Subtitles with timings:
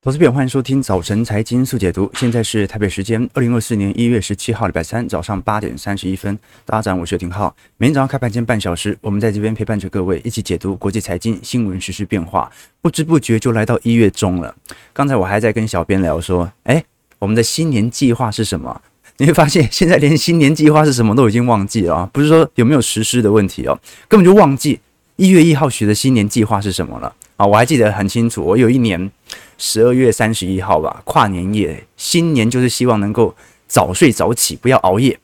[0.00, 2.08] 投资朋友，欢迎收听早晨财经速解读。
[2.14, 6.38] 现在是台北时间二零二四年一月十七号礼拜三早上八点三十一分。
[6.64, 7.52] 大家好，我是廷浩。
[7.78, 12.48] 每天早上开盘前半小时，我们在这边陪伴着各位一起解读国际财经新闻、时事变化。
[12.80, 14.54] 不知不觉就来到一月中了。
[14.92, 16.84] 刚才我还在跟小编聊说，哎，
[17.18, 18.80] 我们的新年计划是什么？
[19.16, 22.10] 你会发现，现在连新年计划是什么都已经忘记了啊！
[22.12, 23.76] 不是说有没有实施的问题哦，
[24.06, 24.78] 根本就忘记
[25.16, 27.46] 一月一号许的新年计划是什么了啊！
[27.46, 29.10] 我还记得很清楚，我有一年。
[29.56, 33.34] 十二月三十一号吧，跨年夜，新年就是希望能够
[33.66, 35.18] 早睡早起，不要熬夜，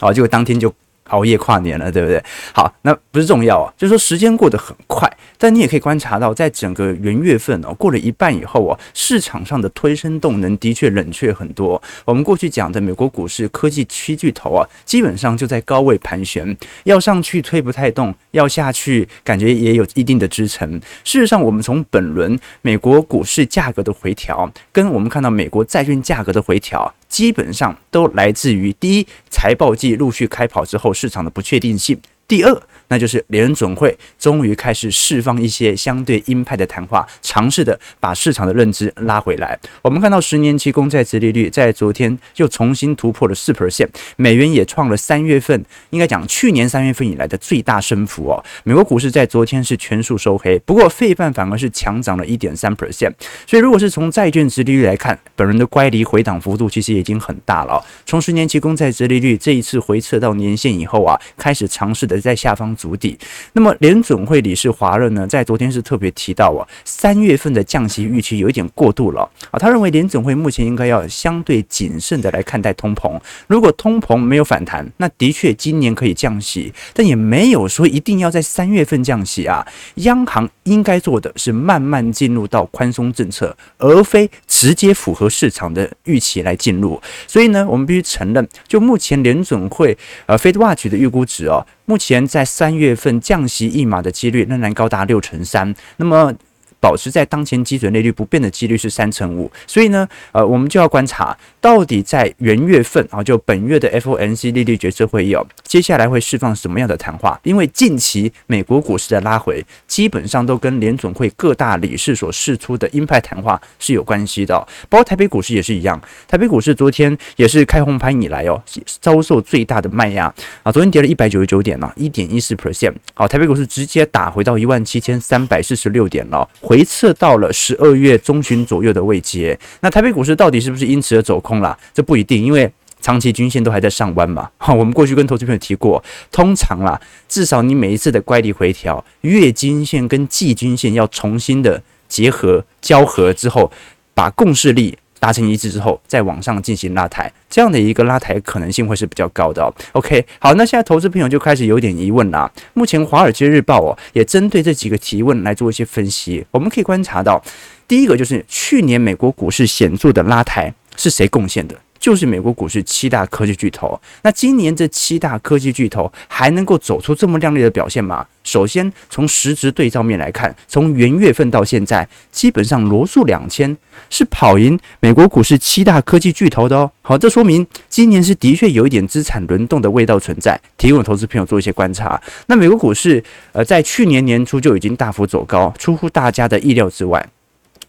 [0.00, 0.72] 好，结果当天就。
[1.08, 2.22] 熬夜跨年了，对不对？
[2.52, 11.80] 好，那不是重要啊，就是说时间过得很快，但你也可以观察到，在整个元月份哦，过了一半以后啊，市场上的推升动能的确冷却很多。
[12.04, 20.80] 我们过去讲的美国股市科技七巨头啊，基本上就在高位盘旋，要上去推不太动，要下去感觉也有一定的支撑。
[21.04, 26.92] 事实上，我们从本轮美国股市价格的回调，跟我们看到美国债券价格的回调。
[27.08, 31.96] 基本上都来自于第一，财报季陆续开跑之后市场的不确定性；
[32.28, 32.62] 第二。
[32.88, 39.58] 那就是联准会终于开始释放一些相对鹰派的谈话，尝试的把市场的认知拉回来。
[39.82, 48.44] 我们看到十年期公债殖利率在昨天又重新突破了四 percent，美元也创了三月份，应该讲去年三月份以来的最大升幅哦。
[48.62, 53.12] 美国股市在昨天是全数收黑，不过费半反而是强涨了一点三 percent。
[53.48, 57.84] 所以如果是从债券殖利率来看，本轮的乖离回档幅度其实已经很大了。
[58.04, 62.66] 从十年期公债殖利率这一次回撤到年线以后啊，开始尝试的在下方。
[62.76, 63.18] 足底。
[63.54, 69.58] 那么联准会理事华伦呢，在昨天是特别提到啊，三月份的降息预期有一点过度了啊。
[69.58, 73.18] 他认为联准会目前应该要相对谨慎的来看待通膨。
[73.46, 79.66] 如果通膨没有反弹，那的确今年可以降息，但也没有说一定要在三月份降息啊。
[79.96, 87.00] 央行应该做的是慢慢进入到宽松政策，而非直接符合市场的预期来进入。
[87.26, 91.64] 所以呢，我们必须承认，就目前联准会呃 Fed Watch 的预估值哦。
[91.86, 96.34] 目前在三月份降息一码的几率仍然高达六成三，那么。
[96.80, 107.38] 保持在当前基准利率不变的几率是三成五，所以呢，呃，我们就要观察到底在元月份啊，就本月的 FOMC 利率决策会议哦，接下来会释放什么样的谈话？
[107.42, 114.54] 因为近期美国股市的拉回，基本上都跟联总会各大理事所释出的鹰派谈话是有关系的，
[114.88, 116.00] 包括台北股市也是一样。
[116.28, 118.62] 台北股市昨天也是开红盘以来哦，
[119.00, 120.32] 遭受最大的卖压
[120.62, 122.92] 啊，昨天跌了一百九十九点呢，一点一四 percent。
[123.14, 126.48] 好，台北股市直接打回到一万七千三百四十六点了。
[126.66, 131.78] 回撤到了十二月中旬左右的位阶，那台北股市到底是不是因此而走空了？
[131.94, 132.68] 这不一定，因为
[133.00, 134.50] 长期均线都还在上弯嘛。
[134.58, 136.02] 哈， 我们过去跟投资朋友提过，
[136.32, 143.70] 通常啦，至少你每一次的乖离回调，月均线跟季均线要重新的结合交合之后，
[144.12, 144.98] 把共识力。
[145.18, 149.72] 达成一致之后，再往上进行拉抬，这样的一个拉抬可能性会是比较高的哦。
[149.92, 152.50] OK，好，那现在投资朋友就开始有点疑问啦。
[152.74, 156.44] 目前《华尔街日报》哦，也针对这几个提问来做一些分析。
[156.50, 157.42] 我们可以观察到，
[157.88, 161.74] 第一个就是去年美国股市显著的拉抬是谁贡献的？
[162.06, 164.00] 就是美国股市七大科技巨头。
[164.22, 168.24] 那今年这七大科技巨头还能够走出这么亮丽的表现吗？
[168.44, 173.76] 首先从实质对照面来看，从元月份到现在，基本上罗素两千
[174.08, 176.88] 是跑赢美国股市七大科技巨头的哦。
[177.02, 182.22] 好，这说明今年是的确有一点资产轮动的味道存在，提供投资朋友做一些观察。
[182.46, 183.20] 那美国股市
[183.50, 187.28] 呃，在去年年初就已经大幅走高，出乎大家的意料之外。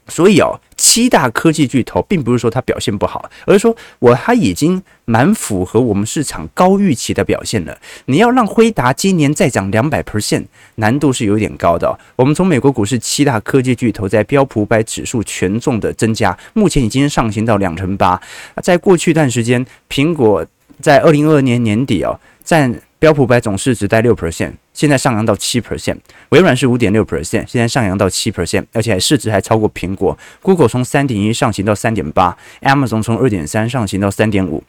[0.07, 7.78] 所以哦，七大科技巨头并不是说它表现不好，而是说我它已经蛮符合我们市场高预期的表现了。
[8.06, 10.45] 你要让辉达今年再涨两百 percent，
[10.75, 11.97] 难度是有点高的。
[12.16, 18.22] 我们从美国股市七大科技巨头在标普五百指数权重的增加，目前已经上行到两成八。
[18.63, 20.45] 在过去一段时间，苹果
[20.81, 24.53] 在二零二二年年底哦，占标普五百总市值在六 percent。
[24.77, 25.97] 现在上扬到七 percent，
[26.29, 30.15] 微软是五点六 percent，现在上扬到七 percent，而且市值还超过苹果。
[30.39, 34.63] Google 从三点一上行到三点八，Amazon 从二点三上行到三点五，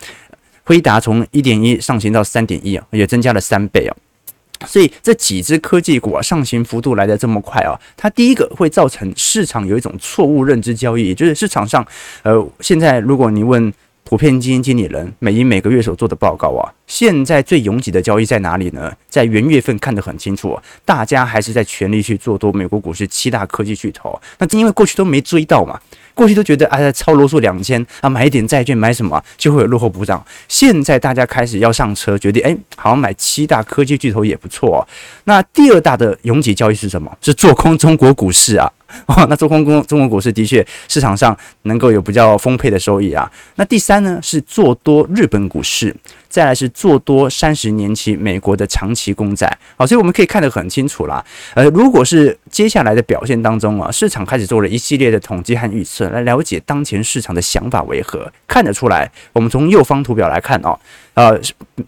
[0.64, 3.94] 辉达从一点一上行到三点一啊，也增加了三倍啊。
[4.66, 11.86] 所以这几只科技股啊，上行幅度来得这么快啊，它第一个会造成市场有一种错误认知交易，也就是市场上，
[12.22, 13.70] 呃，现在如果你问。
[14.08, 18.90] 普遍基金经理人美银每个月所做的报告啊，现在最拥挤的交易在哪里呢？
[19.06, 24.18] 在元月份看得很清楚，大家还是在全力去做多美国股市七大科技巨头。
[24.38, 25.78] 那因为过去都没追到嘛，
[26.14, 30.24] 过去都觉得啊，超罗素两千啊，买一点债券买什么就会有落后补涨。
[30.48, 34.88] 现在大家开始要上车，决定哎，好像买七大科技巨头也不错。
[35.24, 37.14] 那第二大的拥挤交易是什么？
[37.20, 38.72] 是做空中国股市啊。
[39.06, 43.30] 哦，那做空中中国股市的确市场上能够有比较丰沛的收益啊。
[43.56, 45.94] 那第三呢是做多日本股市，
[46.28, 49.50] 再来是做多三十年期美国的长期公债。
[49.76, 51.24] 好，所以我们可以看得很清楚啦。
[51.54, 59.10] 呃，如果是接下来的表现当中啊，市场开始做了一系列的统计和预测，来了解当前市场的想法为何，看得出来。
[59.32, 60.78] 我们从右方图表来看哦，
[61.14, 61.40] 呃，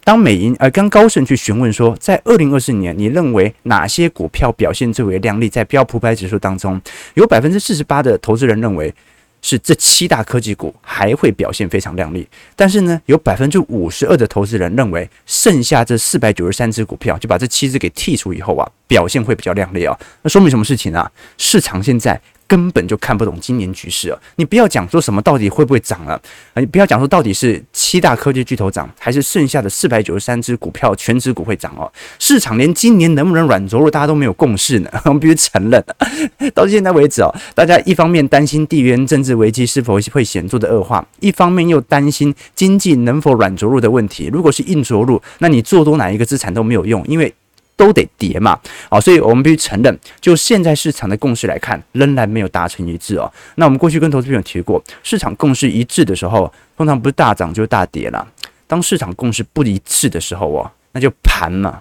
[0.02, 5.48] 当美银呃跟高盛去询问说，在二零二四年，你认为哪些股票表现最为亮丽？
[5.50, 6.80] 在标普百指数当中，
[7.14, 8.94] 有百分之四十八的投资人认为
[9.42, 19.98] 是这七大科技股还会表现非常靓丽，但是呢，有百分之五十二的投资人认为剩下这四百九十三只股票，就把这七只给剔除以后啊，表现会比较靓丽啊。
[20.22, 21.10] 那说明什么事情啊？
[21.38, 22.20] 市场现在。
[22.50, 24.18] 根本就看不懂今年局势啊！
[24.34, 26.20] 你不要讲说什么到底会不会涨了
[26.52, 26.58] 啊！
[26.58, 31.88] 你不要讲说到底是七大科技巨头涨，还是剩下的四百九十三只股票权值股会涨哦。
[32.18, 34.90] 市场连今年能不能软着陆，大家都没有共识呢。
[35.06, 35.84] 我们必须承认，
[36.52, 44.28] 到现在为止哦，大家一方面担心地缘政治危机是否会显著的恶化，一方面又担心经济能否软着陆的问题。
[44.32, 47.32] 如果是硬着陆，那你做多哪一个资产都没有用，因为。
[47.80, 48.60] 都得跌嘛，
[48.90, 53.32] 好，所以我们必须承认，就现在市场的共识来看，仍然没有达成一致哦。
[53.54, 58.28] 那我们过去跟投资朋友提过，市场共识一致的时候，通常不是大涨就是大跌了。
[58.66, 61.80] 当市场共识不一致的时候哦，那就盘嘛，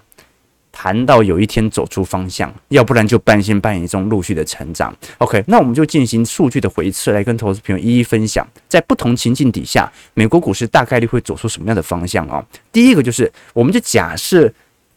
[0.72, 4.96] 盘到有一天走出方向，要不然就半信半疑中陆续的成长。
[5.18, 12.42] OK，那我们就进行数据的回测来跟投资朋友一一分享，在不同情境底下，美国股市大概率会走出什么样的方向哦？
[12.72, 14.50] 第一个就是，我们就假设。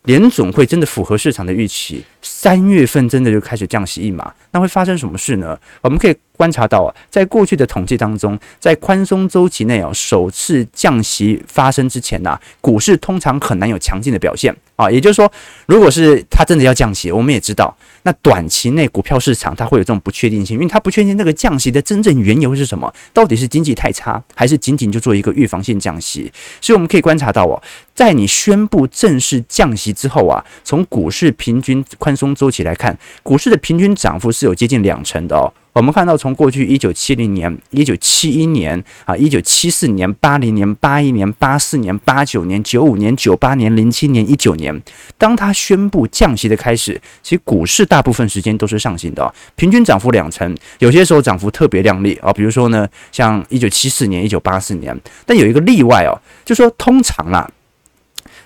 [0.03, 5.57] 联总会真的符合市场的预期，三月份真的就开始降息一码，那会发生什么事呢？
[5.81, 14.91] 我们可以观察到啊，在过去的统计当中，在宽松周期内啊，首次降息发生之前呐，股市通常很难有强劲的表现啊。
[14.91, 15.31] 也就是说，
[15.67, 26.29] 如果是它真的要降息，我们也知道，那短期内股票市场它会有这种不确定性，因为它不确定那个降息的真正缘由是什么，到底是经济太差，还是仅仅就做一个预防性降息？
[26.59, 27.61] 所以我们可以观察到哦，
[27.93, 35.51] 在你宣布正式降息之后啊，从股市平均宽松周期来看，股市的平均涨幅是有接近两成的哦。
[35.73, 44.79] 我们看到，从过去一九七零年、一九七一年啊、一九七四年、八零年、八一年、八四年、八九年、九五年、九八年、零七年、一九年，
[45.17, 56.13] 当他宣布降息的开始，其实股市大部分时间都是上行的，平均涨幅两成，有些时候涨幅特别亮丽啊，比如说呢，像一九七四年、一九八四年，但有一个例外哦，
[56.45, 57.49] 就说通常啦，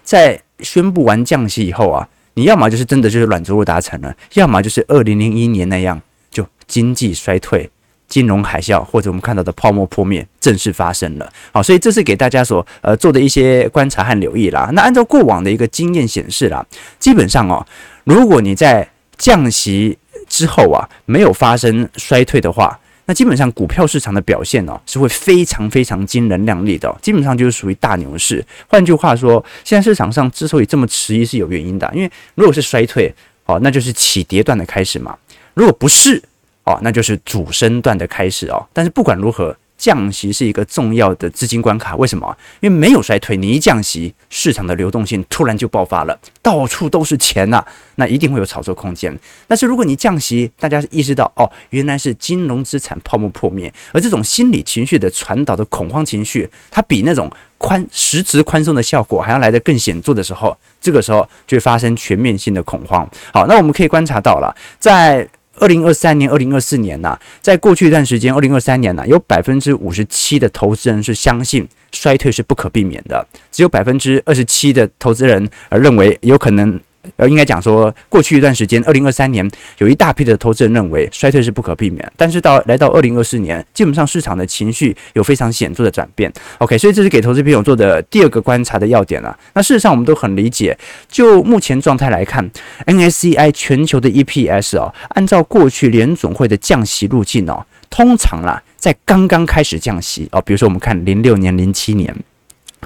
[0.07, 6.01] 在宣布完降息以后啊，你要么就是真的就是软着陆达成了，要么就是二零零一年那样
[6.31, 6.47] 就。
[6.65, 7.69] 经济衰退、
[8.09, 11.31] 金融海啸，或者我们看到的泡沫破灭正式发生了。
[11.53, 14.69] 好，所以这是给大家所呃做的一些观察和留意啦。
[14.73, 16.65] 那按照过往的一个经验显示啦，
[16.99, 17.65] 基本上哦，
[18.03, 18.85] 如果你在
[19.17, 22.77] 降息之后啊没有发生衰退的话，
[23.07, 28.45] 那基本上股票市场的表现呢是会非常非常惊人亮丽的，基本上就是属于大牛市。
[28.67, 33.11] 换句话说，现在市场上之所以这么迟疑是有原因的，因为如果是衰退
[33.45, 35.17] 哦，那就是起跌段的开始嘛。
[35.53, 36.21] 如果不是，
[36.65, 38.63] 哦，那就是主升段的开始哦。
[38.73, 41.95] 但是不管如何，降息是一个重要的资金关卡。
[41.95, 42.35] 为什么？
[42.59, 47.63] 因为没有衰退，你一降息，市场的流动性突然就爆发了，到处都是钱呐、
[47.95, 49.17] 那一定会有炒作空间。
[49.47, 63.07] 但是如果你降息，大家意识到哦，原来是金融资产泡沫破灭，而这种心理情绪的传导的恐慌情绪，它比那种宽实质宽松的效果还要来得更显著的时候，这个时候就会发生全面性的恐慌。
[63.33, 65.27] 好，那我们可以观察到了，在
[65.59, 76.79] 二零二三年、二零二四年呐，在过去一段时间，二零二三年呐，有百分之五十七的投资人是相信衰退是不可避免的，只有百分之二十七的投资人而认为有可能。
[77.15, 86.31] 呃，应该讲说，过去一段时间，二零二三年有一大批的投资人认为衰退是不可避免，但是到来到二零二四年，基本上市场的情绪有非常显著的转变。
[86.57, 89.37] OK，所以这是给投资朋友做的第二个观察的要点了。
[89.53, 90.77] 那事实上，我们都很理解，
[91.07, 92.49] 就目前状态来看
[92.85, 102.13] ，MSCI 全球的 EPS 哦，按照过去联总会的降息路径哦，通常啦，在刚刚开始降息哦，比如说我们看零六年、零七年。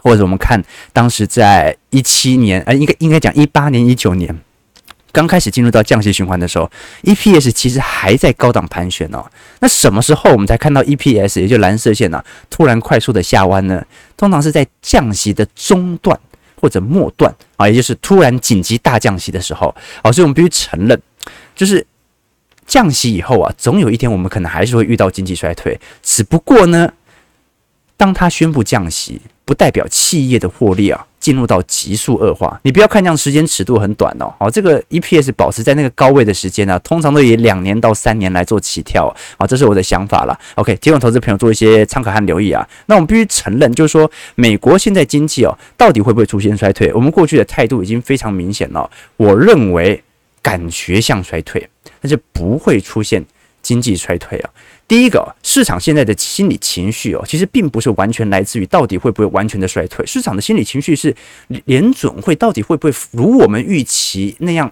[0.01, 4.35] 或者我们看当时在一七年，呃，应该应该讲一八年、一九年
[5.11, 6.71] 刚开始进入到降息循环的时候
[7.03, 9.25] ，EPS 其实还在高档盘旋哦。
[9.59, 13.85] 那什么时候我们才看到 EPS，也就蓝色线呢、突然快速的下弯呢？
[14.15, 16.17] 通常是在降息的中段
[16.59, 19.75] 或者末段啊，也就是突然紧急大降息的时候。
[20.03, 20.97] 哦，所以我们必须承认，
[21.53, 21.85] 就是
[22.65, 26.91] 降息以后啊，总有一天我们可能还是会遇到经济衰退，只不过呢。
[28.01, 32.59] 当他宣布降息，不代表企业的获利啊进入到急速恶化。
[32.63, 40.35] 你不要看这样时间尺度很短哦，好，这个 EPS 保持在那个高位的时间呢，通常都以两年到三年来做起跳，好，这是我的想法了。
[40.55, 42.67] OK，提供投资朋友做一些参考和留意啊。
[42.87, 46.91] 那我们必须承认，就是说美国现在经济哦，到底会不会出现衰退？
[46.95, 50.03] 我们过去的态度已经非常明显了，我认为
[50.41, 51.69] 感觉像衰退，
[52.01, 53.23] 但是不会出现
[53.61, 54.49] 经济衰退啊。
[54.87, 60.05] 第一个，市场现在的心理情绪哦，其实并不是完全来自于到底会不会完全的衰退。
[60.05, 61.15] 市场的心理情绪是
[61.65, 64.71] 联准会到底会不会如我们预期那样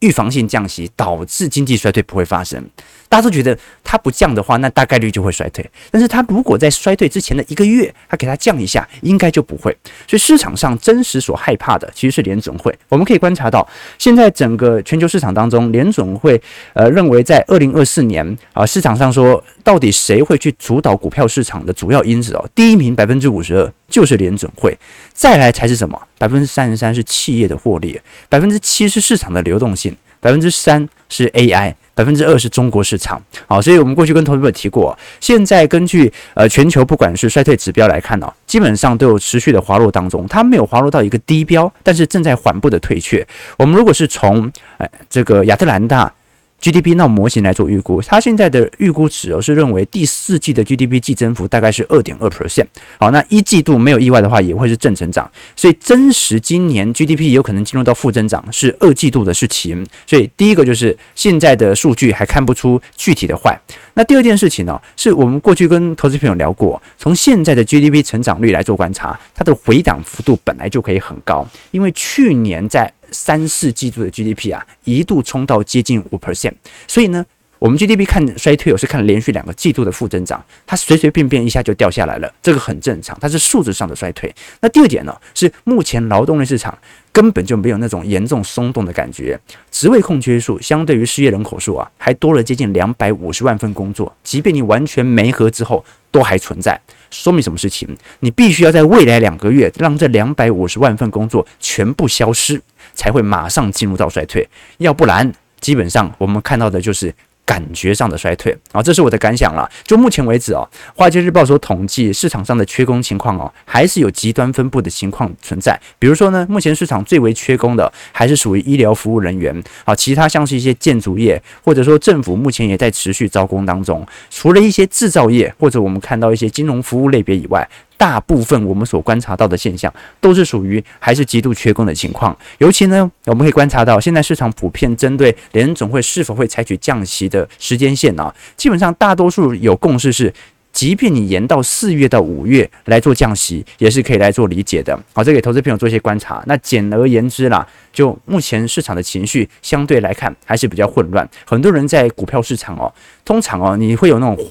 [0.00, 2.62] 预防性降息，导致经济衰退不会发生。
[3.08, 5.68] 大家都觉得它不降的话，那大概率就会衰退。
[5.90, 9.76] 但是它如果在衰退之前的一个月，它给它降一下，应该就不会。
[10.06, 12.72] 所以市场上真实所害怕的其实是联总会。
[12.88, 13.66] 我们可以观察到，
[13.98, 16.40] 现在整个全球市场当中，联总会
[16.72, 24.76] 呃认为在二零二四年啊，市场上说到底谁会去主导股票市场的主要因子哦，第一名百分之五十二就是联准会，
[25.12, 25.96] 再来才是什么？
[26.18, 31.72] 百分之三十三是企业的获利，百分之七是市场的流动性，百分之三是 AI。
[31.94, 43.24] 百分之二是中国市场，好，所以我们过去跟投资者提过，现在根据呃全球不管是衰退指标来看呢，基本上都有持续的滑落当中，它没有滑落到一个低标，但是正在缓步的退却。
[43.56, 46.12] 我们如果是从呃这个亚特兰大。
[46.60, 52.66] GDP 那模型来做预估，它现在的预估值哦是认为第四季的 GDP 季增幅大概是二点二 percent。
[52.98, 59.86] 好，那一季度没有意外的话也会是正成长，所以真实今年 GDP 有可能进入到负增长，是二季度的事情。
[60.06, 63.58] 所以第一个就是现在的数据还看不出具体的坏。
[63.94, 76.54] 那第二件事情呢，是我们过去跟投资朋友聊过，从现在的 GDP 成长率来做观察，它的回档幅度本来就可以很高，因为去年在三四季度的 GDP 啊，一度冲到接近五 percent，
[76.86, 77.24] 所以呢，
[77.58, 84.34] 我们 GDP 看衰退，我是看连续两个季度的负增长，它随随便便一下就掉下来了，这个很正常，它是数字上的衰退。
[84.60, 86.76] 那第二点呢，是目前劳动力市场
[87.12, 89.38] 根本就没有那种严重松动的感觉，
[89.70, 96.80] 职位空缺数相对于失业人口数啊，还多了接近两百五十万份工作，即便你完全没合之后，都还存在。
[97.10, 97.88] 说明什么事情？
[98.20, 102.60] 你必须要在未来两个月让这两百五十万份工作全部消失。
[102.92, 104.46] 才会马上进入到衰退，
[104.78, 107.14] 要不然基本上我们看到的就是
[107.50, 109.68] 感觉上的衰退啊，这是我的感想了。
[109.82, 110.62] 就目前为止哦，
[110.94, 115.76] 《华尔街日报》所统计市场上的缺工情况哦，还是有极端分布的情况存在。
[115.98, 119.52] 比如说呢，目前市场最为缺工的还是属于医疗服务人员
[119.84, 124.06] 啊，其他像是一些建筑业，或者说政府目前也在持续招工当中。
[124.30, 127.68] 除了一些制造业或者我们看到一些金融服务类别以外。
[128.00, 129.92] 大部分我们所观察到的现象，
[130.22, 132.34] 都是属于还是极度缺工的情况。
[132.56, 140.32] 尤其呢，我们可以观察到，现在市场普遍针对联总会是否会采取降息的时间线啊，基本上大多数有共识是，
[140.72, 144.98] 即便你延到四月到五月来做降息，也是可以来做理解的。
[145.12, 146.42] 好，这给投资朋友做一些观察。
[146.46, 151.28] 那简而言之啦，就目前市场的情绪相对来看还是比较混乱。
[151.44, 152.90] 很多人在股票市场哦，
[153.26, 154.48] 通常哦，你会有那种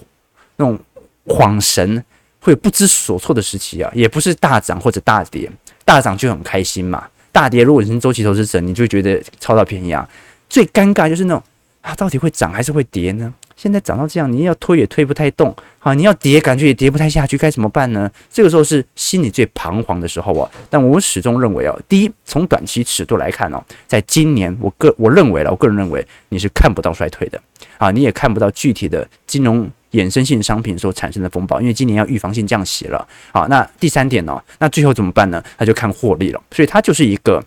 [0.58, 0.79] 那种
[1.25, 2.06] 恍神。
[2.39, 5.51] 会不知所措的时期啊，也不是大涨或者大跌，
[5.84, 7.08] 大涨就很开心嘛。
[7.31, 10.08] 大跌如果你是周期投资者，你就觉得超到便宜啊。
[10.50, 11.43] 最尴尬就是那种
[11.81, 13.34] 啊，到底会涨还是会跌呢？
[13.55, 18.10] 现在涨到这样，你要推也推不太动啊，你要跌感觉也跌不太下去，该怎么办呢？
[18.31, 20.50] 这个时候是心里最彷徨的时候啊。
[20.69, 27.39] 但我始终认为啊，第一，从短期尺度来看哦，在今年我个我认为了，我个人认为你是看不到衰退的
[27.77, 29.69] 啊，你也看不到具体的金融。
[29.91, 33.08] 衍生性商品所产生的风暴，因为今年要预防性降息了。
[33.31, 35.43] 好，那第三点呢、那最后怎么办呢？
[35.58, 36.41] 那就看获利了。
[36.51, 37.43] 所以它就是一个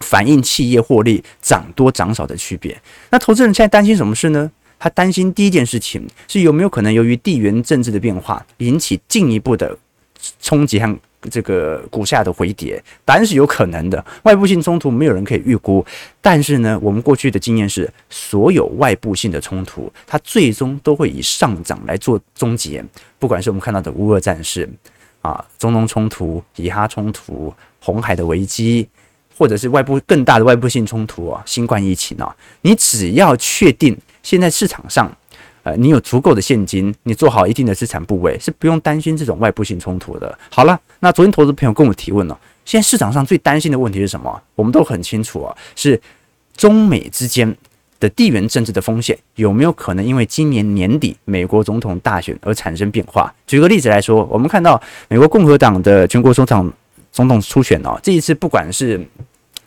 [0.00, 2.80] 反映企业获利涨多涨少的区别。
[3.10, 4.50] 那投资人现在担心什么事呢？
[4.78, 9.76] 他担心第一件事情是有没有可能由于地缘政治的变化引起进一步的
[10.40, 10.96] 冲击和。
[11.28, 14.04] 这个股价的回跌，答案是有可能的。
[14.22, 15.84] 外部性冲突没有人可以预估，
[16.20, 22.84] 但是呢，我们过去的经验是，所有外部性的冲突，它最终都会以上涨来做终结。
[23.18, 24.68] 不管是我们看到的乌俄战事
[25.22, 28.88] 啊、中东冲突、以哈冲突、红海的危机，
[29.36, 35.10] 或者是外部更大的外部性冲突啊，新冠疫情啊，你只要确定现在市场上。
[35.68, 40.38] 呃，你有足够的现金，你做好一定的资产部位，是不用担心这种外部性冲突的。
[40.50, 44.40] 好了，那昨天投资朋友跟我提问了，现在市场上最担心的问题是什么？
[44.54, 46.00] 我们都很清楚啊，是
[46.56, 47.54] 中美之间
[48.00, 53.30] 的地缘政治的风险有没有可能因为今年年底美国总统大选而产生变化？
[53.46, 56.72] 举个例子来说，我们看到美国共和党的全国总统
[57.12, 58.98] 总统初选哦，这一次不管是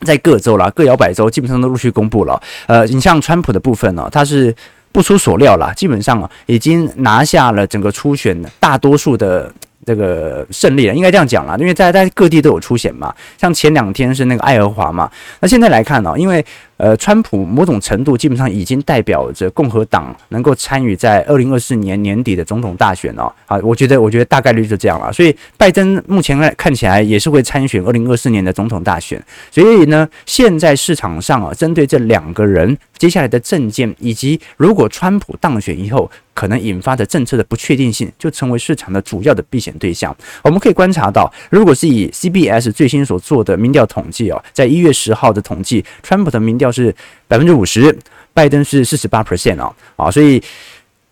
[0.01, 2.41] 在各州啦，各摇摆州基本上都陆续公布了。
[2.65, 4.55] 呃，你像川普的部分呢，他是。
[4.91, 9.51] 不出所料啦，基本上啊，已经拿下了整个初选大多数的
[9.85, 16.45] 这个胜利了，应该这样讲了，因为在在各地都有出险嘛，像前两天是那个爱荷华嘛，那现在来看呢、因为
[16.81, 36.09] 呃，川普某种程度基本上已经代表着共和党能够参与在二零二四年年底的总统大选哦，啊，我觉得我觉得大概率就这样了，所以拜登目前看看起来也是会参选二零二四年的总统大选，所以呢，现在市场上啊，针对这两个人接下来的政见，以及如果川普当选以后。
[36.33, 40.15] 可能引发的政策的不确定性，就成为市场的主要的避险对象。
[40.41, 46.95] 我们可以观察到，如果是以 CBS 最新所做的民调统计哦，在一月十号的统计，川普的民调是
[47.27, 47.97] 百分之五十，
[48.33, 50.41] 拜登是四十八 percent 哦，啊，所以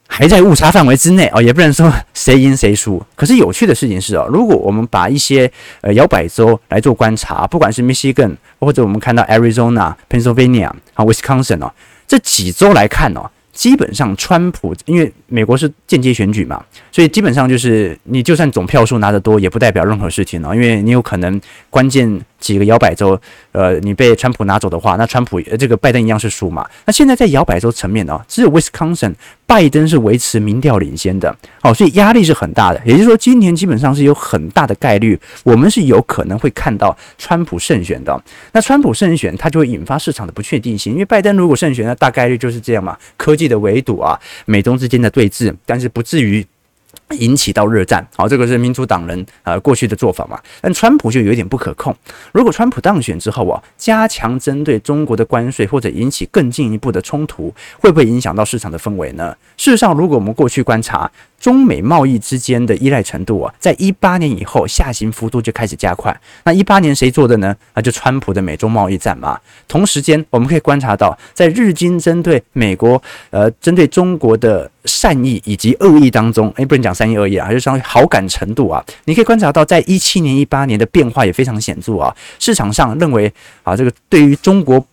[0.08, 3.04] 还在误差范围之内哦，也不能说 谁赢谁输。
[3.16, 5.51] 可是有趣的事情是哦，如果我们把一些
[5.82, 11.72] 呃摇摆州来做观察，不管是 Michigan 或者我们看到 Arizona、Pennsylvania 啊、Wisconsin 哦，
[12.08, 13.30] 这几州来看哦。
[13.60, 16.63] 基本上，川普因为美国是间接选举嘛，
[16.94, 21.39] 所以基本上就是你就算总票数拿得多，也不代表任何事情哦，因为你有可能
[21.70, 23.20] 关键几个摇摆州，
[23.51, 26.66] 呃，你被川普拿走的话，那川普呃这个拜登一样是输嘛。
[26.86, 29.13] 那现在在摇摆州层面呢，只有 Wisconsin
[29.50, 32.79] 拜登是维持民调领先的，好，所以压力是很大的。
[32.86, 38.24] 也就是说，今年基本上是有很大的概率，我们是有可能会看到川普胜选的。
[38.51, 44.15] 那川普胜选，它就会引发市场的不确定性，因为拜登如果胜选，那大概率就是这样嘛，科技的围堵啊，
[44.46, 46.46] 美中之间的对峙，但是不至于。
[47.18, 50.39] 引起到热战，好，这个是民主党人啊过去的做法嘛。
[50.62, 51.96] 但川普就有点不可控。
[52.32, 59.36] 如果川普当选之后啊，加强针对中国的关税，或者引起更进一步的冲突，会不会影响到市场的氛围呢？
[59.58, 66.15] 事实上，如果我们过去观察中美贸易之间的依赖程度啊，在一八年以后下行幅度就开始加快。
[66.43, 67.55] 那一八年谁做的呢？
[67.74, 69.39] 那就川普的美中贸易战嘛。
[69.67, 78.84] 同时间，我们可以观察到，在日经针对美国呃针对中国的善意以及恶意当中，诶，不能讲善意恶意啊，就是相当于好感程度啊。
[79.05, 82.13] 你可以观察到，在一七年、一八年的变化也非常显著啊。
[82.38, 83.31] 市场上认为
[83.63, 84.86] 啊，这个对于中国。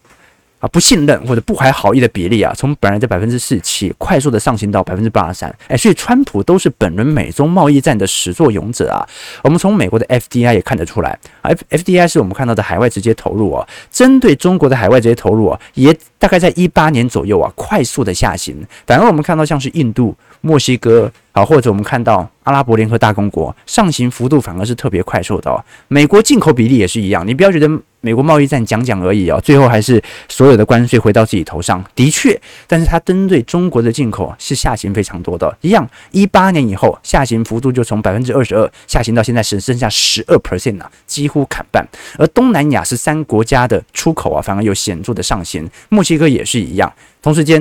[0.59, 5.55] 啊，不信任或者不怀好意的比例啊，从本来的百分之四十七，快速的上行到百分之八十三。
[5.69, 9.07] 哎，所以川普都是本轮美中贸易战的始作俑者啊。
[9.43, 18.57] 我们从美国的 FDI 也看得出来，F FDI 是我们看到的海外直接投入啊，针对中国的海外直接投入啊，也大概在一八年左右啊，快速的下行。
[18.87, 25.63] 反而我们看到像是印度、墨西哥啊，或者我们看到阿拉伯联合大公国，上行幅度反而是特别快速的哦。
[25.89, 27.69] 美国进口比例也是一样，你不要觉得。
[28.07, 31.85] 美国贸易战讲讲而已啊，最后还是所有的关税回到自己头上。
[31.97, 35.85] 的确，但是它针对中国的进口是下行非常多的，一样。
[36.13, 41.85] 一八年以后下行幅度就从百分之二十二下行到现在只剩下十二 percent 啊，几乎砍半。
[42.17, 46.93] 而东南亚十三国家的出口啊，反而有显著的上行，墨西哥也是一样。
[47.21, 47.61] 同时间，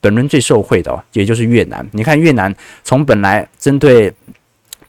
[0.00, 1.88] 本轮最受惠的哦，也就是越南。
[1.92, 2.52] 你看越南
[2.82, 4.12] 从本来针对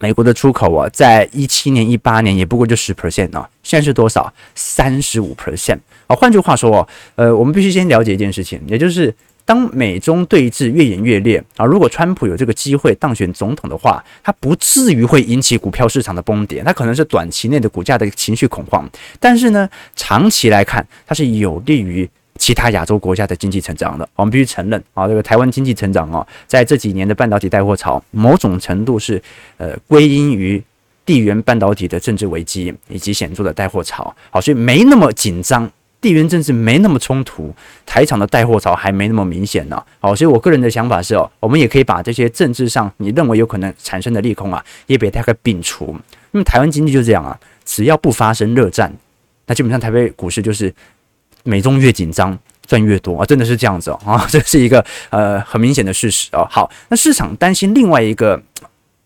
[0.05, 4.31] 美国的出口啊，在一七年、一八年也不过就十 percent 啊，现在是多少？
[4.53, 6.15] 三十五 percent 啊。
[6.15, 9.11] 换句话说哦，呃，我们必须先了解一件事情，也就是
[9.45, 18.87] 当美中对峙越演越烈啊，如果川普有这个机会当选总统的话，他不至于会引起股票市场的崩跌，他可能是短期内的股价的情绪恐慌，
[19.19, 22.07] 但是呢，长期来看，它是有利于。
[22.37, 29.21] 其他亚洲国家的经济成长的，我们必须承认啊，这个台湾经济成长啊，在这几年的半导体带货潮，某种程度是
[29.57, 30.61] 呃归因于
[31.05, 34.13] 地缘半导体的政治危机以及显著的带货潮。
[34.29, 35.71] 好，所以没那么紧张，
[36.01, 39.81] 地缘政治没那么冲突，台厂的带货潮还没那么明显呢。
[39.99, 45.95] 好，所以我个人的想法是哦，我们也可以把这些政治上你认为有可能产生的利空啊，也给它给摒除。
[46.31, 48.93] 那么台湾经济就这样啊，只要不发生热战，
[49.45, 50.73] 那基本上台北股市就是。
[51.45, 56.45] 美中越紧张赚越多啊，真的是这样子哦 啊，这是一个呃很明显的事实哦。
[56.49, 58.41] 好，那市场担心另外一个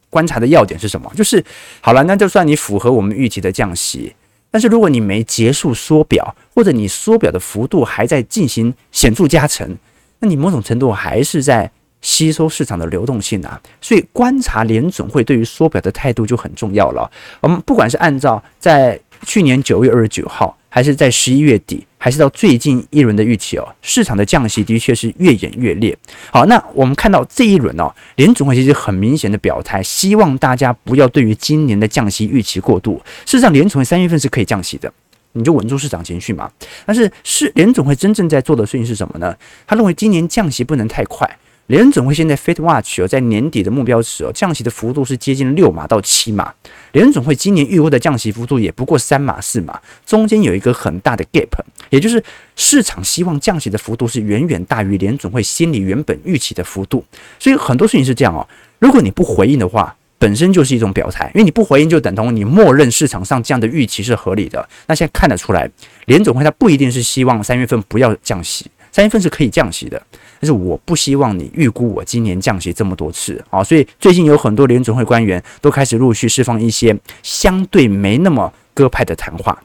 [0.10, 1.12] 观察的要点是什么？
[1.13, 1.43] 就是
[1.82, 4.15] 好了，那就算你符合我们预期的降息，
[4.49, 9.78] 但是如果你没结束缩表，或者你缩表的幅度还在进行显著加成，
[10.19, 13.62] 那你某种程度还是在吸收市场的流动性啊。
[13.82, 17.12] 所以观察联准会对于缩表的态度就很重要了。
[17.41, 20.56] 我们不管是按照在去年九月二十九号。
[20.69, 25.97] 还是在十一月底，还是到最近一轮的预期哦，市场的降息的确是越演越烈。
[26.32, 33.01] 好，那我们看到这一轮哦，联总会其实很明显的表态，希望大家不要对于今年的降息预期过度。
[33.25, 34.91] 事实上，联总会三月份是可以降息的，
[35.34, 36.49] 你就稳住市场情绪嘛。
[36.86, 39.36] 但是是联总会真正在做的事情是什么呢？
[39.65, 41.27] 他认为今年降息不能太快。
[41.69, 46.51] 联准会现在 Fed Watch 哦，在年底的目标值哦，降息的幅度是接近六码到七码。
[46.93, 51.60] 联准会今年预估的降息幅度也不过三码四码，中间有一个很大的 gap，
[51.91, 52.23] 也就是
[52.55, 57.05] 市场希望降息的幅度是远远大于联准会心里原本预期的幅度。
[57.38, 58.47] 所以很多事情是这样哦，
[58.79, 64.67] 如果你不回应的话，本身就是一种表态，因为你不回应就等同你默认市场上这样的预期是合理的。
[64.88, 65.69] 那现在看得出来，
[66.08, 70.01] 联总会它不一定是希望三月份不要降息，三月份是可以降息的，
[70.39, 73.63] 但是我不希望你预估我今年降息这么多次啊。
[73.63, 79.58] 所以最近有很多联总会官员都开始陆续释放一些相对没那么鸽派的谈话。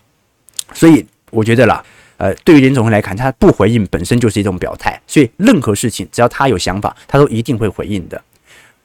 [0.73, 1.85] 所以我觉得啦，
[2.17, 8.21] 呃，对于联总会来看，他不回应本身就是一种表态，所以任何事情只要他有想法，他都一定会回应的。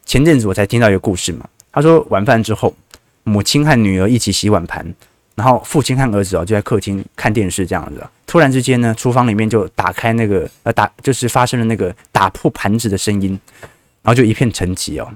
[0.06, 1.48] 前阵子我才听到一个故事嘛。
[1.72, 2.76] 他说晚饭之后，
[3.24, 4.94] 母亲和女儿一起洗碗盘，
[5.40, 8.06] 然后父亲和儿子哦就在客厅看电视这样子。
[8.28, 13.32] 突然之间呢，厨房里面就打开那个呃打就是发生了那个打破盘子的声音，
[14.02, 15.08] 然后就一片沉寂哦。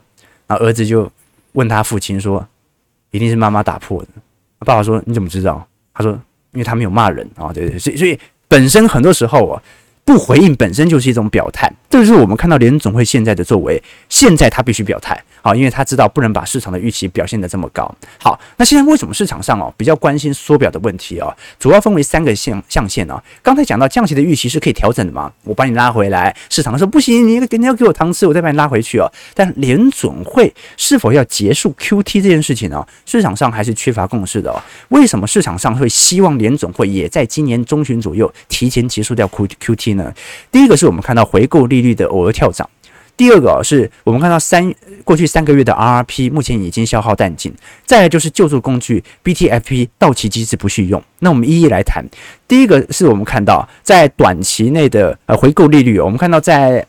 [0.48, 1.12] 然后儿子就
[1.52, 2.48] 问他父亲说
[3.12, 4.08] ：“一定是妈妈打破的。”
[4.66, 6.14] 爸爸说：“你怎么知道？”他说
[6.54, 9.62] ：“因为他没有骂人啊。”对对，所以所以本身很多时候啊。
[10.06, 13.80] 不回应本身就是一种表态，这就是我们看到联总会现在的作为。
[14.10, 17.84] 现在他必须表态，好，因为他知道不能把市场的预期表现得这么高。
[18.18, 21.32] 好，那现在为什么市场上哦比较关心缩表的问题哦？
[21.60, 23.24] 主要分为三个象象限啊。
[23.44, 29.08] 刚才讲到降息的预期是可以调整的嘛，我把你拉回来，市场说不行，你你要给我糖吃，我再把你拉回去哦。
[29.36, 32.84] 但联总会是否要结束 QT 这件事情呢？
[33.06, 34.60] 市场上还是缺乏共识的哦。
[34.90, 40.12] 为什么市场上会希望联总会也在今年中旬左右提前结束掉 Q Q T 呢？
[40.52, 42.68] 第一个是我们看到回购利率率的偶尔跳涨，
[43.16, 47.54] 第二个是我们看到三过去三个月的 RRP 目前已经消耗殆尽，
[47.86, 51.04] 再来就是救助工具 BTFP 到期机制不续用。
[51.20, 52.04] 那我们一一来谈。
[52.48, 56.86] 第一个是我们看到在短期内的呃回购利率，我们看到在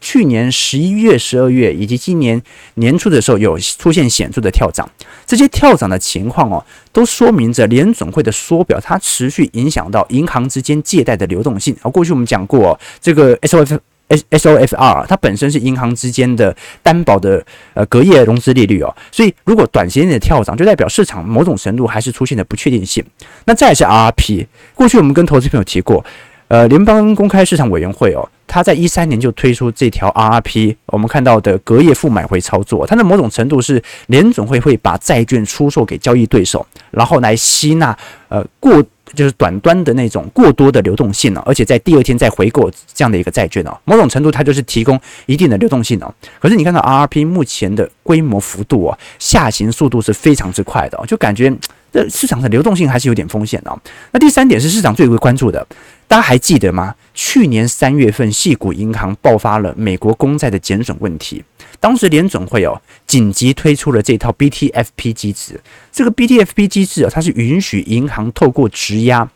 [0.00, 2.40] 去年十一月、十二月以及今年
[2.74, 4.88] 年初的时候有出现显著的跳涨。
[5.24, 11.76] 这些跳涨的情况哦，都说明着联准会的缩表，它持续影响到银行之间借贷的流动性。
[11.82, 23.04] 而过去我们讲过，这个 SOF S SOFR 它本身是银行之间的担保的呃隔夜融资利率哦，所以如果短时间的跳涨，就代表市场某种程度还是出现了不确定性。
[23.44, 26.04] 那再是 RRP，过去我们跟投资朋友提过。
[26.48, 38.80] 呃，联邦公开市场委员会哦，他在一三年就推出这条 RRP，我们看到的隔夜负买回操作，它的某种程度是联准会会把债券出售给交易对手，然后来吸纳呃过
[39.14, 46.12] 就是短端的那种过多的流动性呢，而且在第二天再回购这样的一个债券哦，某种程度它就是提供一定的流动性哦。
[46.40, 51.52] 可是你看到 RRP 目前的规模幅度哦，下行速度是非常之快的，就感觉
[51.92, 53.78] 这市场的流动性还是有点风险哦。
[54.10, 55.66] 那第三点是市场最为关注的。
[56.08, 56.94] 大家还记得吗？
[57.14, 61.42] 去年三月份，系股银行爆发了美国公债的减损问题。
[61.80, 65.60] 当时联准会哦紧急推出了这套 BTFP 机制。
[65.92, 69.28] 这个 BTFP 机制啊，它是允许银行透过质押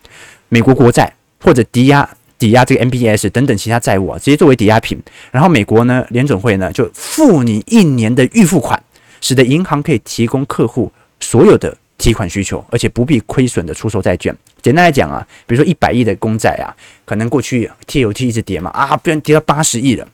[0.48, 4.98] 美国国债或者抵押抵押这个 MBS 等等其他债务啊，直接作为抵押品。
[5.30, 8.82] 然后美国呢，联准会呢就付你一年的预付款，
[9.20, 14.34] 使得银行可以提供客户所有的提款需求，而且不必亏损的出售债券。
[14.62, 16.72] 简单来讲啊，比如说一百亿的公债啊，
[17.04, 20.08] 可能过去 TLT 一直跌嘛，啊，不然跌到八十亿了，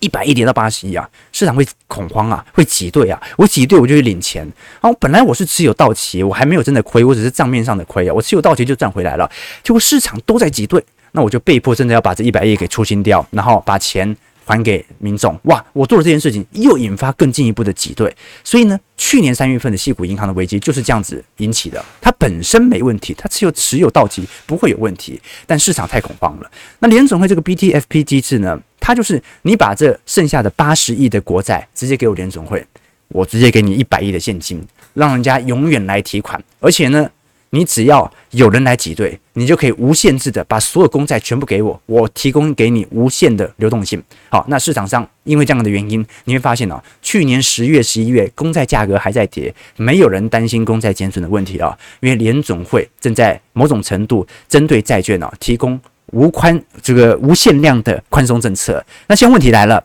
[0.00, 4.42] 一百亿跌到八十亿啊，市场会恐慌啊，会挤兑啊，我挤兑我就去领钱，
[4.80, 9.30] 然后本来我是持有到期，我还没有真的亏，我只是账面上的亏啊，我持有到期就赚回来了，
[9.62, 14.16] 结果市场都在挤兑，那我就被迫真的要把这一百亿给出清掉，然后把钱。
[14.44, 15.64] 还给民众哇！
[15.72, 21.84] 我做了这件事情，又引发更进一步的挤兑，所以呢，去年三月份的西谷银行的危机就是这样子引起的。
[22.00, 26.50] 它本身没问题，它持有持有到期不会有问题，但市场太恐慌了。
[26.80, 32.66] 那联准会这个 BTFP 机制呢，它就是你把这剩下的八十亿的国债直接给我联准会，
[33.08, 34.60] 我直接给你一百亿的现金，
[34.94, 37.10] 让人家永远来提款，而且呢。
[37.52, 44.00] 你只要有人来挤兑，你就可以无限制的把所有公债全部给我，我提供给你无限的流动性。
[44.28, 55.78] 好，那市场上因为这样的原因，你会发现哦，去年十月、十一月公债价格还在跌，没有人担心公债减损的问题啊，因为联总会正在某种程度针对债券哦提供
[56.12, 58.84] 无宽这个无限量的宽松政策。
[59.08, 59.82] 那现在问题来了，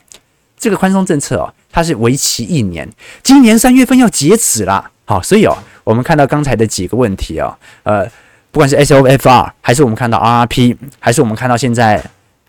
[0.59, 2.87] 这个宽松政策哦，它是为期一年，
[3.23, 4.91] 今年三月份要截止了。
[5.05, 5.57] 好，所以哦。
[5.85, 8.05] 我们看到刚才的几个问题啊，呃，
[8.51, 12.03] 不管是 SOFR 还是我们看到 RRP，还是我们看到现在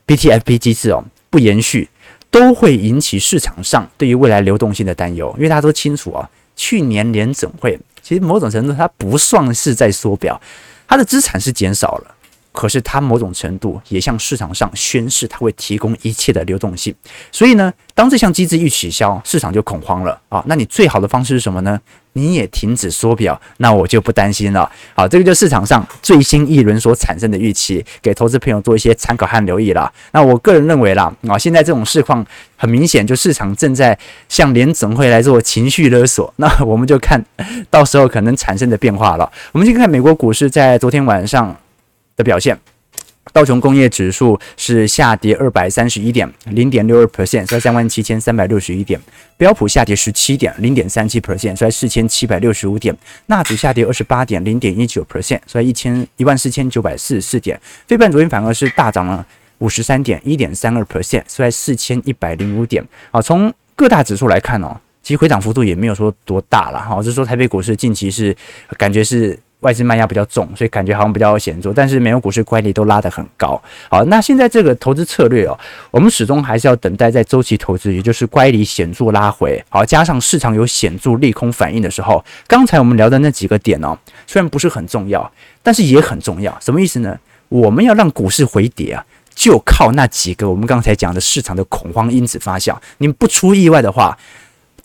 [0.07, 1.89] BTFP 机制哦不延续，
[2.31, 5.33] 都会引起市场上对于未来流动性的担忧。
[5.37, 10.41] 因为大家都清楚啊，去年联准会其实某种程度它不算是在缩表，
[10.89, 12.15] 它的资产是减少了，
[12.53, 16.95] 可是它某种程度也向市场上宣示它会提供一切的流动性。
[17.31, 20.43] 所以呢，当这项机制一取消，市场就恐慌了啊。
[20.47, 21.79] 那你最好的方式是什么呢？
[22.17, 24.69] 你也停止缩表，那我就不担心了。
[24.95, 29.93] 好，这个就市场上最新一轮所产生的预期，给投资朋友做一些参考和留意了。
[30.13, 32.25] 那我个人认为啦，啊，现在这种市况
[32.57, 33.97] 很明显，就市场正在
[34.31, 36.33] 向联总会来做情绪勒索。
[36.37, 37.23] 那我们就看
[37.69, 39.31] 到时候可能产生的变化了。
[39.53, 41.55] 我们先看美国股市在昨天晚上
[42.17, 42.59] 的表现。
[43.37, 48.99] 道琼工业指数是下跌二百三十一点，零点六二 percent，在三万七千三百六十一点。
[49.37, 52.97] 标普下跌十七点，零点三七 percent，在四千七百六十五点。
[53.27, 57.61] 纳指下跌二十八点，零点一九 percent，在一千一万四千九百四十四点。
[57.87, 59.27] 非半昨天反而是大涨了
[59.59, 62.83] 五十三点，一点三二 percent，在四千一百零五点。
[63.11, 66.81] 好，从各大指数来看哦，其实回涨幅度也没有说多大了。
[66.81, 68.35] 好，就是说台北股市近期是
[68.79, 69.39] 感觉是。
[69.61, 71.73] 外资卖压比较重，所以感觉好像比较显著。
[71.73, 73.61] 但是美国股市乖离都拉得很高。
[73.91, 75.59] 好，那现在这个投资策略哦，
[75.91, 86.57] 我们始终还是要等待在周期投资，也就是乖离显著拉回，好，加上市场有显著利空反应的时候，刚才我们聊的那几个点哦，虽然不是很重要，但是也很重要。
[86.61, 87.19] 什么意思呢？
[87.49, 92.77] 我们要让股市回跌啊，就靠那几个我们刚才讲的市场的恐慌因子发酵。
[92.99, 94.17] 你不出意外的话。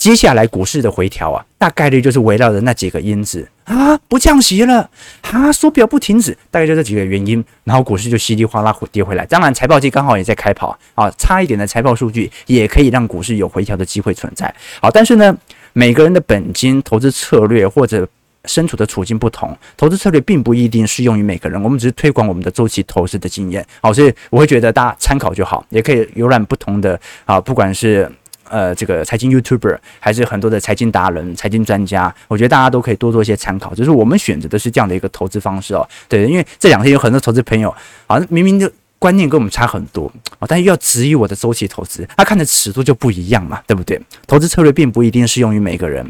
[0.02, 4.90] 接下来股市的回调啊，大概率就是围绕着那几个因子啊，不降息了
[5.22, 9.24] 啊，缩表不停止，大概就这几个原因，然后股市就稀里哗啦跌回来。
[9.28, 14.52] 当然，财报季刚好也在开跑啊，差一点的财报数据也可以让股市有回调的机会存在。
[14.82, 15.38] 好，但是呢，
[15.74, 18.08] 每个人的本金、投资策略或者
[18.46, 21.62] 身处的处境不同，投资策略并不一定适用于每个人。
[21.62, 28.12] 我们只是推广我们的周期投资的经验，好，所以我会觉得大家参考就好，也可以浏览不同的啊，不管是。
[28.52, 33.74] 呃，这个财经 YouTuber 还是很多的财经达人、财经专家，我觉得大家都可以多做一些参考。
[33.74, 35.88] 就是我们选择的是这样的一个投资方式哦。
[36.10, 37.74] 对，因为这两天有很多投资朋友
[38.08, 44.00] 啊，明明就观念跟我们差很多啊，但又要质疑我的周期投资，他看的尺度就不一样嘛，对不对？
[44.28, 46.06] 投资策略并不一定适用于每个人。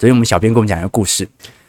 [0.00, 1.28] 所以我们小编跟我们讲一个故事，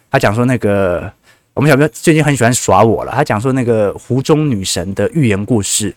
[0.09, 1.11] 他讲说那个
[1.53, 5.93] 我们小编最近很喜欢耍我了，他讲说那个湖中女神的寓言故事，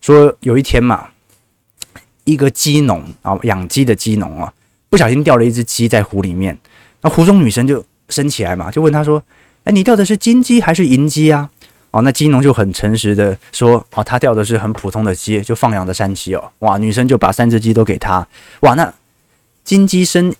[0.00, 1.08] 说有一天嘛。
[2.26, 4.52] 一个鸡农啊，养鸡的鸡农啊，
[4.90, 6.56] 不小心掉了一只鸡在湖里面。
[7.00, 9.22] 那湖中女神就生起来嘛，就问他说
[9.64, 11.48] ：“哎，你掉的是金鸡还是银鸡啊？”
[11.92, 18.26] 哦，那鸡农就很诚实的说：“哦，他掉的是很普通的鸡，就放养的山鸡哦。”哇，女神就把三只鸡都给他。
[18.60, 18.92] 哇，那
[19.64, 20.34] 金鸡生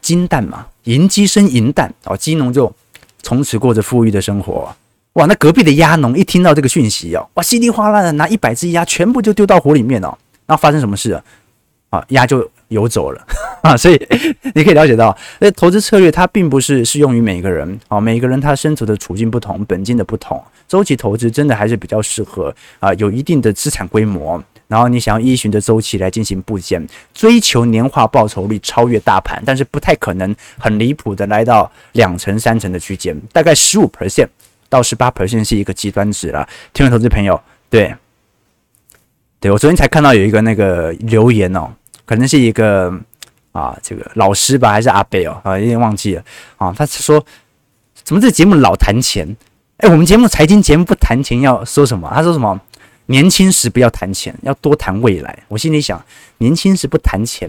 [0.00, 2.72] 金蛋嘛，银鸡生银蛋哦，鸡农就
[3.22, 4.74] 从此过着富裕的生活。
[5.14, 10.16] 哇，那隔壁的鸭农一听到这个讯息哦，哇，稀里哗啦的拿一百只鸭全部就丢到湖里面哦。
[10.46, 11.24] 那发生什么事了？
[11.90, 13.26] 啊，鸭就游走了
[13.62, 13.76] 啊！
[13.76, 13.94] 所以
[14.54, 34.26] 你可以了解到，那投资策略它并不是适用于每个人啊，每个人他身处的处境不同，本金的不同，周期投资真的还是比较适合啊，有一定的资产规模，然后你想要依循着周期来进行布件，追求年化报酬率超越大盘，但是不太可能很离谱的来到两成三成的区间，大概十五 percent
[34.68, 36.46] 到十八 percent 是一个极端值了。
[36.72, 37.94] 听众投资朋友，对。
[39.38, 41.68] 对，我昨天才看到有一个那个留言哦，
[42.04, 42.92] 可能是一个
[43.52, 46.24] 啊这个老师吧，还是阿贝哦啊，有点忘记了
[46.56, 46.74] 啊。
[46.76, 47.24] 他是说，
[48.02, 49.36] 怎么这节目老谈钱？
[49.78, 52.10] 哎，我们节目财经节目不谈钱，要说什么？
[52.14, 52.58] 他说什么？
[53.08, 55.38] 年轻时不要谈钱，要多谈未来。
[55.48, 56.02] 我心里想，
[56.38, 57.48] 年轻时不谈钱，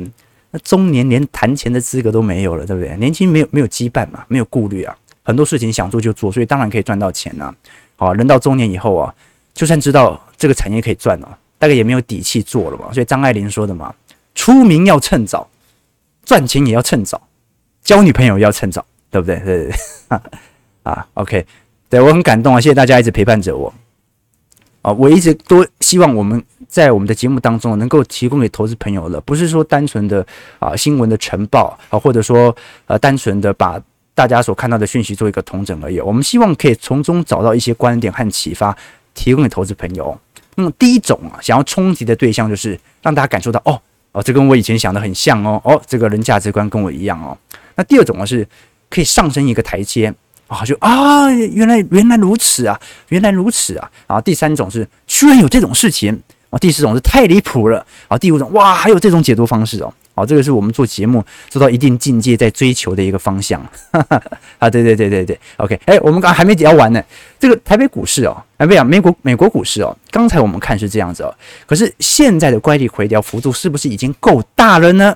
[0.51, 2.95] 那中年连谈钱的资格都没有了，对不对？
[2.97, 7.51] 年轻没有没有羁绊嘛，没有顾虑啊，很多事情想做就做，所以当然可以赚到钱呐。
[7.95, 9.11] 好，人到中年以后啊，
[9.53, 11.27] 就算知道这个产业可以赚哦。
[11.59, 13.93] 大概也没有底气做了嘛，所以张爱玲说的嘛，
[14.35, 15.49] 出名要趁早，
[16.23, 17.21] 赚钱也要趁早，
[17.83, 19.39] 交女朋友要趁早，对不对？
[19.39, 19.71] 对对
[20.09, 20.19] 对，
[20.83, 21.45] 啊，OK，
[21.89, 23.73] 对我很感动啊，谢谢大家一直陪伴着我，
[24.81, 30.25] 啊，我一直都希望我们在我们的节目当中能够提供给投资朋友的，不是说单纯的
[30.59, 33.81] 啊新闻的晨报啊，或者说呃单纯的把
[34.13, 38.77] 大家所看到的讯息做一个统整而已，我们希望可以从中找到一些观点和启发，
[39.13, 40.17] 提供给投资朋友。
[40.59, 43.79] 那么第一种啊，想要冲击的对象就是让大家感受到哦
[44.11, 47.37] 哦，这跟我以前想的很像哦哦，这个人价值观跟我一样哦。
[47.75, 48.47] 那第二种呢，是
[48.89, 50.11] 可以上升一个台阶
[50.47, 53.91] 啊，就啊，原来原来如此啊，原来如此啊。
[54.07, 59.93] 啊第三种是居然有这种事情啊，第四种是太离谱了啊，第五种哇，还有这种解读方式哦。
[60.17, 63.63] 好，这个是我们做节目做到一定境界在追求的一个方向。
[64.57, 66.99] 啊，对对对对对，OK，哎，我们刚还没聊完呢。
[67.39, 69.95] 这个台北股市哦，哎，不讲美国美国股市哦。
[70.09, 71.31] 刚才我们看是这样子哦，
[71.67, 75.15] 可是现在的乖离回调幅度是不是已经够大了呢？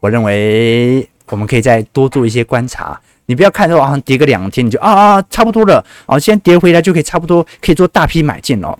[0.00, 8.78] 我认为我们可以再多做一些观察，你不要看说啊，跌个两天你就啊啊差不多了啊，现在跌回来就可以差不多可以做大批买进了。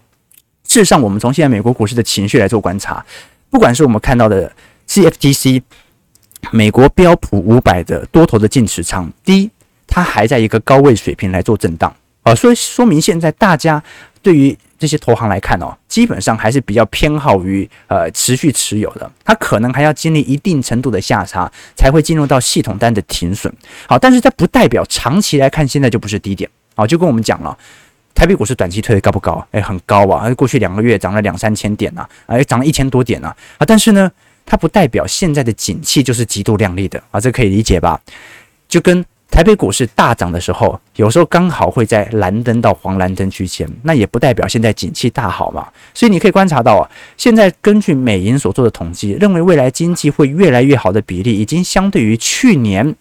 [0.64, 3.02] 事实上，我们从现在美国股市的情绪来做观察，
[3.48, 4.52] 不管是我们看到的
[4.98, 5.62] CFTC
[6.50, 9.50] 美国标普五百的多头的净持仓，第一，
[9.86, 13.80] 它还在一个高位水平来做震荡啊，所以说明现在大家
[14.20, 23.52] 对于这些投行来看哦，基本上还是比较偏好于呃持续持有的，它可能还要经历一定程度的下差，才会进入到系统单的停损。
[23.86, 26.48] 好，但是它不代表长期来看现在就不是低点。
[26.74, 27.56] 好，就跟我们讲了，
[28.14, 29.46] 台北股市短期推得高不高？
[29.52, 34.10] 诶，很高啊，过去两个月涨了两三千点呐，诶，涨了一千多点呐啊，但是呢，
[34.48, 38.00] 它不代表现在的景气就是极度亮丽的啊，这可以理解吧？
[38.66, 39.04] 就跟。
[39.30, 45.68] 台北股市大涨的时候，有时候刚好会在蓝灯到黄蓝灯区间，那也不代表现在景气大好嘛。
[45.92, 52.96] 所以你可以观察到啊，现在根据美银所做的统计，认为未来经济会越来越好的比例，已经相对于去年。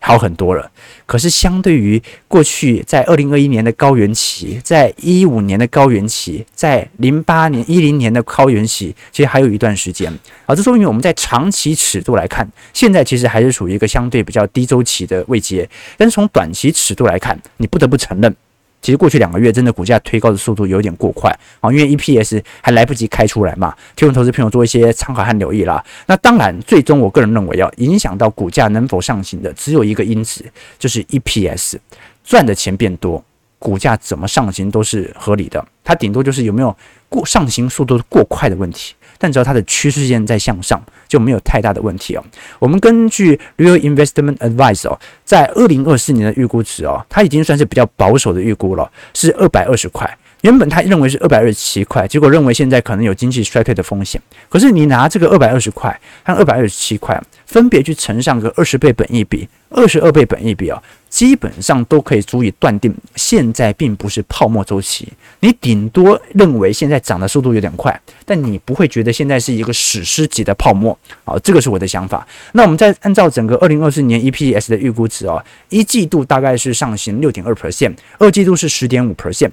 [0.00, 0.70] 好很多了，
[1.06, 10.10] 可是相对于过去，在二零二一年的高原期，在一五年的高原期，在零八年、一零年的高原期，其实还有一段时间
[10.46, 10.54] 啊。
[10.54, 15.68] 这说明我们在长期尺度来看，现在其实还是属于一个相对比较低周期的位阶。
[15.96, 18.34] 但是从短期尺度来看，你不得不承认。
[18.80, 25.84] 其实过去两个月真的股价推高的速度有点过快啊，因为 EPS 还来不及开出来嘛，提供投资朋友做一些参考和留意啦。
[26.06, 30.44] 那当然，最终我个人认为要影响到股价能否上行的，只有一个因子，
[30.78, 31.76] 就是 EPS
[32.24, 33.22] 赚的钱变多，
[33.58, 35.64] 股价怎么上行都是合理的。
[35.82, 36.74] 它顶多就是有没有
[37.08, 38.94] 过上行速度过快的问题。
[39.18, 42.24] 但只要它的趋势线在向上，就没有太大的问题哦。
[42.58, 50.18] 我们根据 Real Investment Advice 哦，在二零二四年的预估值哦，它已经算是比较保守的预估了，是二百二十块。
[50.42, 54.20] 原本他认为是二百二十七块，结果认为现在可能有经济衰退的风险。
[54.48, 55.90] 可是你拿这个二百二十块
[56.24, 65.08] 和二百二十七块分别去乘上个二十倍本益比、二十二倍本益比啊，基本上都可以足以断定现在并不是泡沫周期。
[65.40, 71.36] 你顶多认为现在涨的速度有点快，但你不会觉得现在是一个史诗级的泡沫啊。
[71.40, 72.24] 这个是我的想法。
[72.52, 79.50] 那我们再按照整个二零二四年 EPS 的预估值啊，一季度大概是上行六点二 percent，二季度是十点五 percent。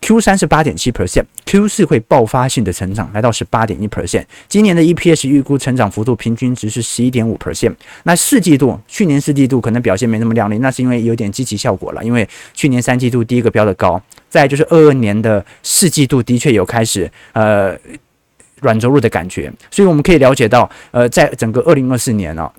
[0.00, 4.24] Q 三是八点七 percent，Q 四会爆发性的成长，来到十八点一 percent。
[4.48, 7.74] 今年的 EPS 预估成长幅度平均值是十一点五 percent。
[8.04, 12.04] 那四季度，去年四季度可能表现没那么亮丽，那是因为有点积极效果了。
[12.04, 17.76] 因为去年三季度第一个标的高，再就是二二年的四季度的确有开始呃
[18.60, 22.50] 软着陆的感觉，所以我们可以了解到，呃，在整个二零二四年呢、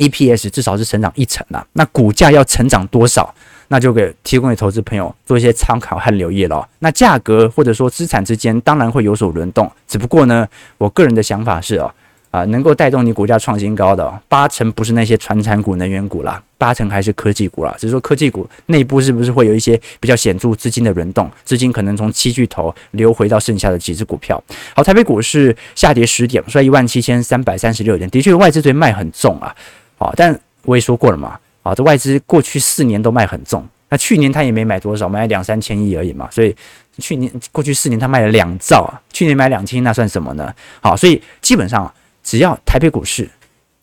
[0.00, 1.64] ，EPS 至少是成长一成啊。
[1.74, 3.32] 那股价要成长多少？
[3.72, 6.68] 那就给提供给投资朋友做一些参考和留意了。
[6.80, 10.44] 那价格或者说资产之间当然会有所轮动，只不过呢，
[10.76, 11.88] 我个人的想法是哦，
[12.32, 17.72] 啊，能够带动你股价创新高的八成不是那些传产股、能源股啦，八成还是科技股啦。
[17.78, 24.42] 只是说科技股内部是不是会有一些比较显著资金的轮动，资金可能从七巨头流回到剩下的几只股票。
[24.74, 29.54] 好，台北股市下跌十点，收一万七千三百三十六点，的确外资对卖很重啊。
[30.00, 31.38] 好，但我也说过了嘛。
[31.62, 36.56] 啊，这外资过去四年都卖很重，那去年他也没买多少，买两三千亿而已嘛，所以
[36.96, 40.50] 去年过去四年他卖了两兆啊，去年买两千那算什么呢？
[40.80, 43.28] 好，所以基本上只要台北股市，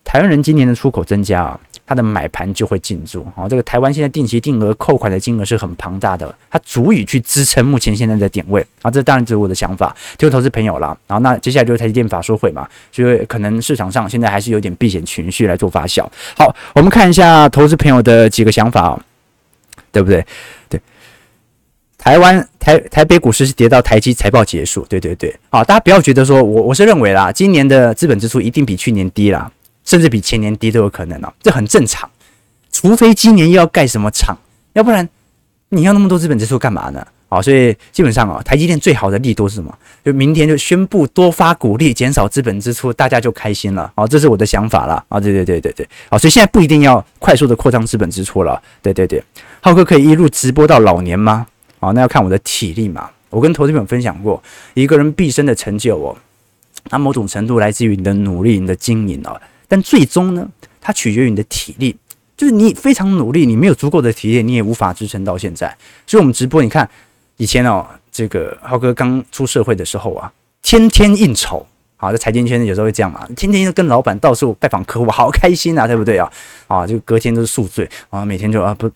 [0.03, 1.59] 台湾人今年的出口增加啊。
[1.87, 10.87] 它的买盘就会进驻啊，这个台湾现在定期定额扣款的金额是很庞大的，它足以去支撑目前现在的点位啊，这当然只是我的想法，就投资朋友了。
[11.07, 16.05] 然后那接下来就是台积电法说会嘛，所以可能市场上现在还是有点避险情绪来做发酵。
[16.35, 18.99] 好，我们看一下投资朋友的几个想法，
[19.93, 20.25] 对不对？
[20.67, 20.81] 对，
[21.97, 25.33] 台湾台台北股市是跌到台积财报结束，对对对。
[25.49, 29.49] 好，大家不要觉得说我我是认为啦，今年的资本支出一定比去年低啦。
[29.87, 32.07] 甚至比前年低都有可能哦，这很正常。
[32.69, 34.37] 除非今年又要盖什么厂，
[34.73, 35.07] 要不然
[35.69, 37.07] 你要那么多资本支出干嘛呢？
[37.29, 39.73] 好，所以基本上啊，台积电最好的利多是什么？
[40.03, 43.91] 就明天就宣布多发股利，减少资本支出，大家就开心了。
[43.95, 45.03] 好，这是我的想法了。
[45.07, 45.87] 啊，对对对对对。
[46.09, 48.61] 好，所以现在不一定要快速的扩张资本支出了。
[48.81, 49.23] 对对对，
[49.61, 51.47] 浩哥可以一路直播到老年吗？
[51.79, 53.09] 啊，那要看我的体力嘛。
[53.29, 54.41] 我跟投资朋友分享过，
[54.73, 56.17] 一个人毕生的成就哦，
[56.91, 59.39] 那某种程度来自于你的努力，你的经营哦。
[59.67, 60.47] 但最终呢，
[60.79, 61.95] 它取决于你的体力，
[62.35, 65.75] 就是你非常努力，你没有足够的体力，你也无法支撑到现在。
[66.05, 66.89] 所以，我们直播，你看
[67.37, 71.65] 以前哦，这个浩哥刚出社会的时候啊，天天应酬，
[71.97, 76.31] 好，在财经圈有时候会这样嘛，天天跟老板到处拜访客户，好开心啊，对不对啊？
[76.67, 78.89] 啊，就隔天都是宿醉啊，每天就啊不，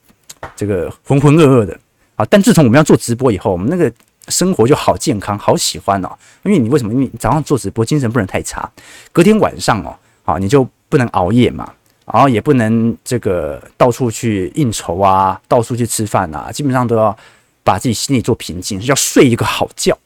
[0.56, 1.78] 这个浑浑噩噩的
[2.16, 2.26] 啊。
[2.30, 3.92] 但自从我们要做直播以后，我们那个
[4.30, 6.10] 生活就好健康，好喜欢哦。
[6.44, 6.94] 因为你为什么？
[6.94, 8.70] 因为早上做直播，精神不能太差，
[9.12, 9.94] 隔天晚上哦。
[10.24, 11.72] 好，你就不能熬夜嘛？
[12.12, 17.16] 然后也不能这个到处去应酬啊，到处去吃饭啊，基本上都要
[17.64, 19.98] 把自己心里做平静，要睡一个好觉，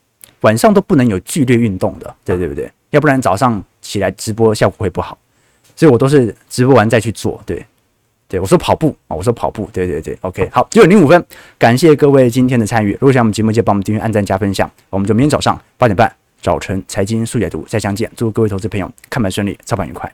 [0.41, 2.71] 晚上都不能有剧烈运动的，对对不对？
[2.91, 5.17] 要不然早上起来直播效果会不好，
[5.75, 7.65] 所以我都是直播完再去做，对
[8.27, 11.25] 对，我说跑步啊，我说跑步，对对对，OK，好，九点零五分，
[11.57, 16.13] 感谢各位今天的参与，如果喜欢我们节目，记得帮我们订阅、按赞、加分享，我们就明天早上八点半
[16.45, 20.13] 早晨财经速解读再相见，祝各位投资朋友看盘顺利，操盘愉快。